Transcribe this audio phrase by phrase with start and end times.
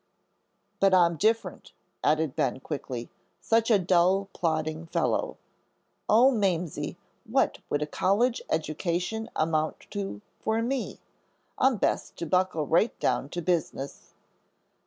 [0.79, 5.37] "But I'm different," added Ben, quickly, "such a dull, plodding fellow.
[6.09, 10.99] Oh, Mamsie, what would a college education amount to for me?
[11.59, 14.15] I'm best to buckle right down to business."